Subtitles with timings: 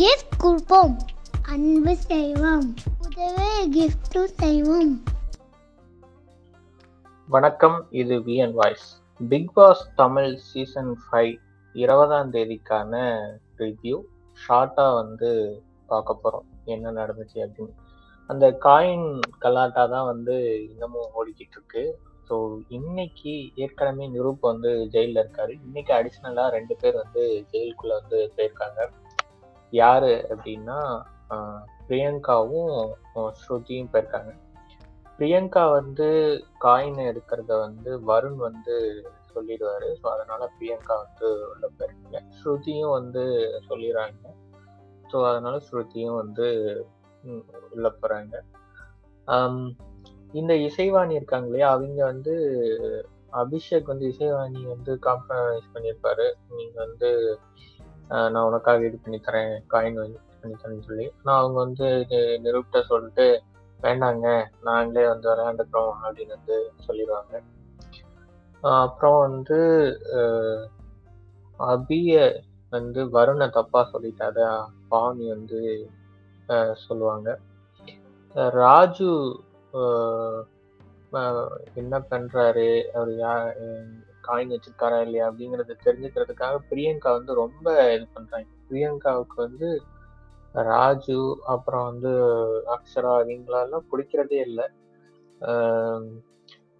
[0.00, 0.94] Gift கொடுப்போம்.
[1.52, 2.64] அன்பு செய்வோம்.
[3.04, 4.90] உதவே கிஃப்ட் செய்வோம்.
[7.34, 8.86] வணக்கம் இது V N voice
[9.20, 11.32] big boss Tamil season five
[11.74, 13.02] இருபதாம் தேதிக்கான
[13.62, 13.98] ரிவ்யூ
[14.38, 15.30] ஷார்ட்டாக வந்து
[15.92, 17.74] பார்க்க போகிறோம் என்ன நடந்துச்சு அப்படின்னு.
[18.30, 19.08] அந்த காயின்
[19.46, 20.36] கலாட்டா தான் வந்து
[20.70, 21.84] இன்னமும் ஓடிக்கிட்டு இருக்கு.
[22.28, 22.36] ஸோ
[22.78, 23.34] இன்னைக்கு
[23.64, 25.52] ஏற்கனவே நிரூப் வந்து ஜெயிலில் இருக்காரு.
[25.66, 28.80] இன்னைக்கு அடிஷ்னலாக ரெண்டு பேர் வந்து ஜெயிலுக்குள்ளே வந்து போயிருக்காங்க.
[29.72, 30.78] யாரு அப்படின்னா
[31.88, 32.74] பிரியங்காவும்
[33.40, 34.32] ஸ்ருதியும் போயிருக்காங்க
[35.18, 36.06] பிரியங்கா வந்து
[36.64, 38.74] காயின் எடுக்கிறத வந்து வருண் வந்து
[39.34, 39.88] சொல்லிடுவாரு.
[40.00, 42.20] ஸோ அதனால பிரியங்கா வந்து உள்ள போயிருக்காங்க.
[42.38, 43.22] ஸ்ருதியும் வந்து
[43.68, 44.32] சொல்லிடுறாங்க.
[45.10, 46.46] ஸோ அதனால ஸ்ருதியும் வந்து
[47.74, 48.34] உள்ள போறாங்க.
[50.32, 51.68] இந்த இசைவாணி இருக்காங்க இல்லையா?
[51.74, 52.34] அவங்க வந்து
[53.42, 56.26] அபிஷேக் வந்து இசைவாணி வந்து காம்ப்ரமைஸ் பண்ணியிருப்பாரு.
[56.58, 57.10] நீங்க வந்து
[58.10, 61.06] நான் உனக்காக இது பண்ணி தரேன் காயின் வந்து பண்ணி தரேன்னு சொல்லி.
[61.18, 63.26] ஆனால் அவங்க வந்து இது நிருப்ட சொல்லிட்டு
[63.80, 64.26] வேண்டாங்க
[64.68, 66.56] நாங்களே வந்து விளையாண்டுக்கிறோம் அப்படின்னு வந்து
[66.86, 67.34] சொல்லிடுவாங்க.
[68.84, 69.58] அப்புறம் வந்து
[71.60, 72.14] அபிய
[72.72, 74.38] வந்து வருணை தப்பா சொல்லிட்டாத
[74.92, 75.60] பாவனி வந்து
[76.86, 77.28] சொல்லுவாங்க.
[78.62, 79.10] ராஜு
[81.80, 82.68] என்ன பண்றாரு?
[82.96, 83.34] அவர் யா
[84.28, 88.48] காயின் வச்சிருக்காரா இல்லையா அப்படிங்கறத தெரிஞ்சுக்கிறதுக்காக பிரியங்கா வந்து ரொம்ப இது பண்றாங்க.
[88.70, 89.68] பிரியங்காவுக்கு வந்து
[90.70, 91.18] ராஜு
[91.54, 92.12] அப்புறம் வந்து
[92.74, 94.66] அக்ஷரா இவங்களெல்லாம் பிடிக்கிறதே இல்லை.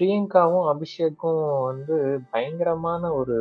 [0.00, 1.96] பிரியங்காவும் அபிஷேக்கும் வந்து
[2.30, 3.36] பயங்கரமான ஒரு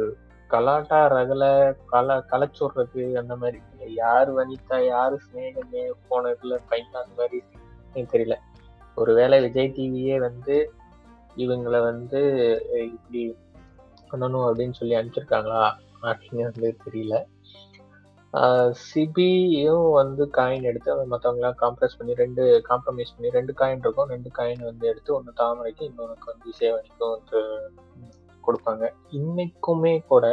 [0.49, 1.43] கலாட்டா ரகல
[1.91, 3.59] கல கலைச்சுடுறது அந்த மாதிரி.
[4.01, 7.39] யார் வனிதா யாரு ஸ்னேகமே போனதுல பையன் அந்த மாதிரி
[8.13, 8.35] தெரியல.
[8.97, 10.55] ஒருவேளை விஜய் டிவியே வந்து
[11.43, 12.21] இவங்களை வந்து
[12.95, 13.21] இப்படி
[14.11, 15.65] பண்ணணும் அப்படின்னு சொல்லி அனுப்பிச்சிருக்காங்களா?
[16.01, 17.15] அப்படின்னு வந்து தெரியல.
[18.83, 24.11] சிபியும் வந்து காயின் எடுத்து மற்றவங்களாம் காம்ப்ரஸ் பண்ணி ரெண்டு காம்ப்ரமைஸ் பண்ணி ரெண்டு காயின் இருக்கும்.
[24.13, 27.39] ரெண்டு காயின் வந்து எடுத்து ஒன்று தாமரைக்கு இன்னொன்று வந்து சேவனிக்கும் வந்து
[28.45, 28.83] கொடுப்பாங்க.
[29.21, 30.25] இன்னைக்குமே கூட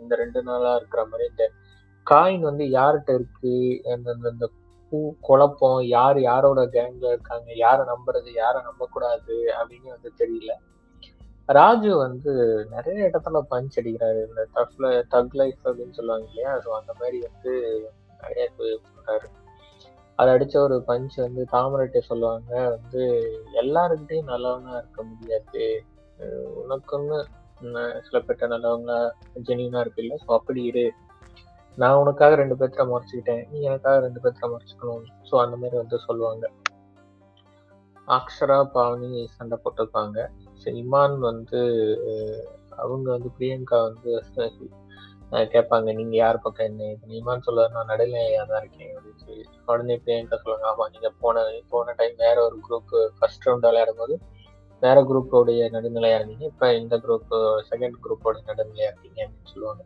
[0.00, 1.44] இந்த ரெண்டு நாளாக இருக்கிற மாதிரி இந்த
[2.10, 3.54] காயின் வந்து யார்கிட்ட இருக்கு?
[3.94, 4.48] அந்த இந்த
[4.90, 7.48] பூ குழப்பம் யார் யாரோட கேங்ல இருக்காங்க?
[7.54, 8.28] யாரை நம்புறது?
[8.34, 9.34] யாரை நம்பக்கூடாது?
[9.58, 10.52] அப்படின்னு வந்து தெரியல.
[11.48, 12.32] ராஜு வந்து
[12.72, 14.20] நிறைய இடத்துல பஞ்ச் அடிக்கிறாரு.
[14.28, 16.52] இந்த டஃப்ல டக் லைஃப் அப்படின்னு சொல்லுவாங்க இல்லையா?
[16.64, 17.52] ஸோ அந்த மாதிரி வந்து
[18.22, 19.28] நிறைய இது பண்றாரு
[20.18, 22.52] அதை அடிச்ச ஒரு பஞ்ச் வந்து தாமரைட்ட சொல்லுவாங்க.
[22.76, 23.02] வந்து
[23.62, 25.64] எல்லாருக்கிட்டையும் நல்லவனா இருக்க முடியாது.
[26.62, 27.18] உனக்குன்னு
[28.06, 28.98] சில பேர்ட்ட நல்லவங்களா
[29.48, 30.16] ஜெனியூனா இருப்பில்ல.
[30.24, 30.86] ஸோ அப்படி இரு.
[31.78, 33.42] நான் உனக்காக ரெண்டு பேர்த்த மறைச்சிக்கிட்டேன்.
[33.50, 35.04] நீ எனக்காக ரெண்டு பேர்த்த மறைச்சிக்கணும்.
[35.28, 36.46] ஸோ அந்த மாதிரி வந்து சொல்லுவாங்க.
[38.08, 40.18] அக்ஷரா பாவனி சண்டை போட்டிருப்பாங்க.
[40.80, 41.60] இமான் வந்து
[42.76, 44.10] அவங்க வந்து பிரியங்கா வந்து
[45.50, 46.82] கேட்பாங்க நீங்க யார் பக்கம் என்ன?
[46.94, 51.42] இது இமான் சொல்ல நான் நடுநிலையா தான் இருக்கேன் அப்படின்னு சொல்லி உடனே பிரியங்கா சொல்லுவாங்க ஆமா நீங்க போன
[51.68, 54.16] போன டைம் வேற ஒரு குரூப் ஃபர்ஸ்ட் ரவுண்ட் விளையாடும் போது
[54.82, 57.32] வேற குரூப்போடைய நடுநிலையா இருந்தீங்க இப்ப இந்த குரூப்
[57.70, 59.82] செகண்ட் குரூப்போட நடுநிலையா இருக்கீங்க அப்படின்னு சொல்லுவாங்க.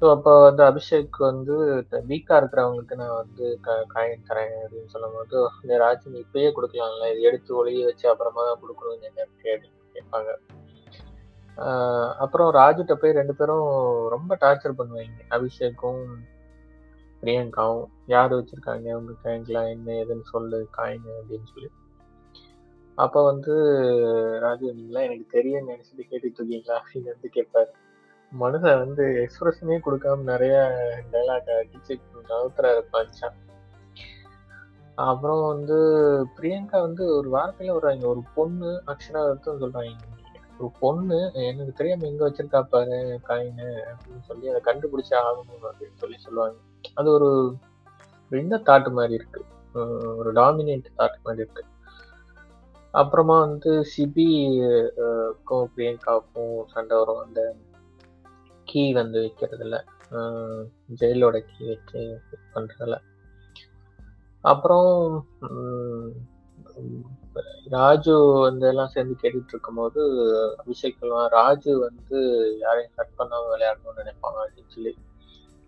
[0.00, 1.54] ஸோ அப்போ வந்து அபிஷேக் வந்து
[1.90, 7.10] வீக்காக இருக்கிறவங்களுக்கு நான் வந்து க- காயின் தரேன் அப்படின்னு சொல்லும்போது இந்த ராஜ் நீ இப்பயே கொடுக்கலாம்ல.
[7.10, 10.30] இது எடுத்து ஒளிய வச்சு அப்புறமா தான் கொடுக்கணும் என்ன அப்படின்னு கேட்பாங்க.
[12.18, 15.20] அப்புறம் ராஜுட்ட போய் ரெண்டு பேரும் ரொம்ப டார்ச்சர் பண்ணுவாங்க.
[15.30, 16.04] அபிஷேக்கும்
[17.22, 17.86] பிரியங்காவும்.
[18.06, 18.94] யார் வச்சிருக்காங்க?
[18.94, 19.92] உங்க காயின்லாம் என்ன?
[19.92, 20.68] ஏதுன்னு சொல்லு.
[20.76, 21.70] காயின் அப்படின்னு சொல்லி.
[22.94, 23.54] அப்போ வந்து
[24.40, 26.82] ராஜு நீங்களா எனக்கு தெரியும்னு நினைச்சிட்டு கேட்டுட்டு இருக்கீங்களா?
[26.82, 27.85] அப்படின்னு வந்து கேட்பாரு.
[28.40, 30.56] மனுஷன் வந்து எக்ஸ்பிரஷனே கொடுக்காம நிறைய
[31.12, 31.94] டைலாக் அடிச்சு
[32.30, 33.28] நவுத்துறாரு பஞ்சா
[35.04, 35.78] அப்புறம் வந்து
[36.36, 40.14] பிரியங்கா வந்து ஒரு வார்த்தையில வருவாங்க ஒரு பொண்ணு அக்ஷரா சொல்றாங்க
[40.58, 42.98] ஒரு பொண்ணு எனக்கு தெரியாம எங்க வச்சிருக்கா பாரு
[43.28, 46.56] காயின்னு அப்படின்னு சொல்லி அதை கண்டுபிடிச்ச ஆகணும் அப்படின்னு சொல்லி சொல்லுவாங்க.
[46.94, 47.28] அது ஒரு
[48.32, 49.40] ஒரு இந்த தாட் மாதிரி இருக்கு.
[50.18, 51.64] ஒரு டாமினேட் தாட் மாதிரி இருக்கு.
[52.94, 54.28] அப்புறமா வந்து சிபி
[55.74, 57.22] பிரியங்காவுக்கும் சண்டை வரும்.
[57.26, 57.40] அந்த
[58.76, 59.78] கீ வந்து வைக்கிறது இல்லை
[61.00, 62.00] ஜெயிலோட கீ வச்சு
[62.54, 62.96] பண்ணுறதில்ல
[64.44, 64.90] அப்புறம்
[67.74, 68.14] ராஜு
[68.46, 70.00] வந்து எல்லாம் சேர்ந்து கேட்டுட்டு இருக்கும்போது
[70.60, 72.18] அபிஷேக் கல்வான் ராஜு வந்து
[72.64, 74.92] யாரையும் ஹர்ட் பண்ணாம விளையாடணும்னு நினைப்பாங்க அப்படின்னு சொல்லி.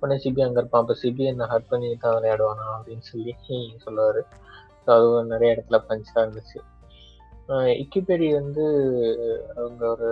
[0.02, 0.84] உடனே சிபி அங்க இருப்பான்.
[0.84, 3.34] அப்ப சிபி என்ன ஹர்ட் பண்ணி தான் விளையாடுவானா அப்படின்னு சொல்லி
[3.86, 4.22] சொல்லுவாரு.
[4.94, 6.60] அதுவும் நிறைய இடத்துல பஞ்சா இருந்துச்சு.
[7.82, 8.66] இக்கிபேடி வந்து
[9.56, 10.10] அவங்க ஒரு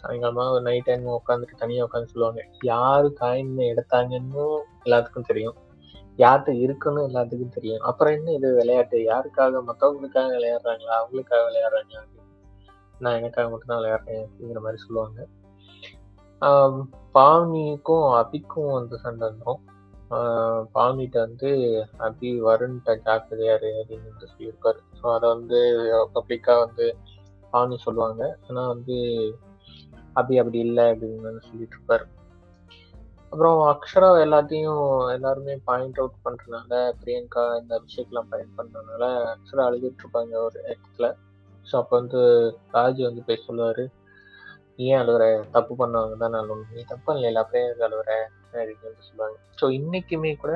[0.00, 2.42] சாயங்காலமா ஒரு நைட் டைம் உட்காந்துட்டு தனியா உட்காந்து சொல்லுவாங்க.
[2.62, 4.44] யாரு காயின் எடுத்தாங்கன்னு
[4.84, 5.56] எல்லாத்துக்கும் தெரியும்.
[6.18, 7.82] யார்கிட்ட இருக்குன்னு எல்லாத்துக்கும் தெரியும்.
[7.82, 8.96] அப்புறம் என்ன இது விளையாட்டு?
[9.10, 9.62] யாருக்காக?
[9.68, 10.94] மற்றவங்களுக்காக விளையாடுறாங்களா?
[11.02, 12.02] அவங்களுக்காக விளையாடுறாங்களா?
[13.02, 15.20] நான் எனக்காக மட்டும்தான் விளையாடுறேன் அப்படிங்கிற மாதிரி சொல்லுவாங்க.
[17.18, 19.60] பாவனிக்கும் அபிக்கும் வந்து சண்டை வந்துடும்
[20.76, 21.50] பாவனிட்ட வந்து
[22.06, 24.80] அபி வருண்கிட்ட ஜாக்கிரதையாரு அப்படின்னு வந்து சொல்லியிருப்பாரு.
[24.98, 25.58] ஸோ அதை வந்து
[26.16, 26.86] பப்ளிக்காக வந்து
[27.52, 28.22] பாவனி சொல்லுவாங்க.
[28.48, 28.96] ஆனால் வந்து
[30.20, 32.06] அபி அப்படி இல்லை அப்படின்னு வந்து சொல்லிட்டு இருப்பாரு.
[33.32, 40.34] அப்புறம் அக்ஷரா எல்லாத்தையும் எல்லாருமே பாயிண்ட் அவுட் பண்றதுனால பிரியங்கா இந்த அபிஷேக்லாம் பாயிண்ட் பண்றதுனால அக்ஷரா அழுதுட்டு இருப்பாங்க
[40.46, 41.08] ஒரு இடத்துல.
[41.66, 42.20] ஸோ அப்போ வந்து
[42.72, 43.84] ராஜ் வந்து போய் சொல்லுவாரு
[44.86, 48.10] ஏன் அழுகுற தப்பு பண்ணவங்க தான் நான் நீ தப்பு இல்லைல்ல அப்புறம் ஏன் அழுகுற
[48.52, 49.36] அப்படின்னு வந்து சொல்லுவாங்க.
[49.60, 50.54] ஸோ இன்னைக்குமே கூட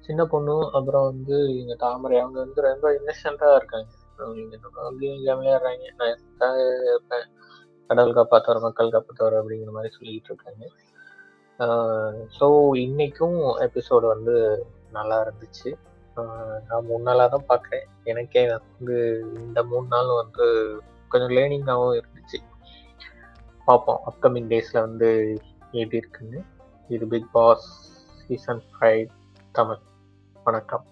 [0.00, 3.90] சின்ன பொண்ணு அப்புறம் வந்து இங்க தாமரை அவங்க வந்து ரொம்ப இன்னசென்டா இருக்காங்க.
[4.18, 6.58] அவங்க இங்க நம்ம நான்
[6.92, 7.26] இருப்பேன்?
[7.92, 10.64] கடவுள் காப்பாத்தவர் மக்கள் காப்பாத்தவர் அப்படிங்கிற மாதிரி சொல்லிட்டு இருக்காங்க.
[12.36, 12.46] ஸோ
[12.84, 14.34] இன்னைக்கும் எபிசோடு வந்து
[14.96, 15.70] நல்லா இருந்துச்சு.
[16.68, 18.96] நான் மூணு நாளாக தான் பார்க்குறேன் எனக்கே வந்து
[19.42, 20.46] இந்த மூணு நாள் வந்து
[21.12, 22.38] கொஞ்சம் லேர்னிங்காகவும் இருந்துச்சு.
[23.68, 25.10] பார்ப்போம் அப்கமிங் டேஸில் வந்து
[25.80, 26.40] எப்படி இருக்குன்னு.
[26.94, 27.68] இது big boss
[28.22, 29.04] season five
[29.58, 29.82] Tamil.
[30.48, 30.84] வணக்கம்.